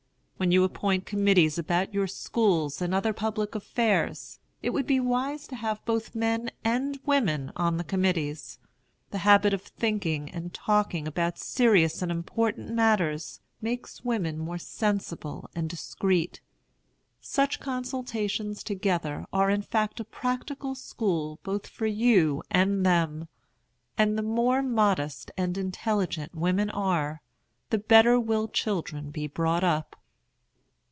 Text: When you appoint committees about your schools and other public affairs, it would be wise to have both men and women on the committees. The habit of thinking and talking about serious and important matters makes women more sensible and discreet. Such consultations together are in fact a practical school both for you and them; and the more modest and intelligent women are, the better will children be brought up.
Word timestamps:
When 0.41 0.51
you 0.51 0.63
appoint 0.63 1.05
committees 1.05 1.59
about 1.59 1.93
your 1.93 2.07
schools 2.07 2.81
and 2.81 2.95
other 2.95 3.13
public 3.13 3.53
affairs, 3.53 4.39
it 4.63 4.71
would 4.71 4.87
be 4.87 4.99
wise 4.99 5.45
to 5.49 5.55
have 5.55 5.85
both 5.85 6.15
men 6.15 6.49
and 6.63 6.97
women 7.05 7.51
on 7.55 7.77
the 7.77 7.83
committees. 7.83 8.57
The 9.11 9.19
habit 9.19 9.53
of 9.53 9.61
thinking 9.61 10.31
and 10.31 10.51
talking 10.51 11.07
about 11.07 11.37
serious 11.37 12.01
and 12.01 12.11
important 12.11 12.73
matters 12.73 13.39
makes 13.61 14.03
women 14.03 14.39
more 14.39 14.57
sensible 14.57 15.47
and 15.53 15.69
discreet. 15.69 16.41
Such 17.19 17.59
consultations 17.59 18.63
together 18.63 19.27
are 19.31 19.51
in 19.51 19.61
fact 19.61 19.99
a 19.99 20.03
practical 20.03 20.73
school 20.73 21.37
both 21.43 21.67
for 21.67 21.85
you 21.85 22.41
and 22.49 22.83
them; 22.83 23.27
and 23.95 24.17
the 24.17 24.23
more 24.23 24.63
modest 24.63 25.29
and 25.37 25.55
intelligent 25.55 26.33
women 26.33 26.71
are, 26.71 27.21
the 27.69 27.77
better 27.77 28.19
will 28.19 28.47
children 28.47 29.11
be 29.11 29.27
brought 29.27 29.63
up. 29.63 29.97